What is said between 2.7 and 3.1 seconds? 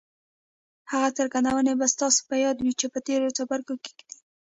چې په